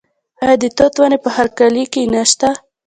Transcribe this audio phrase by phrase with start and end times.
[0.43, 2.49] آیا د توت ونې په هر کلي کې نشته؟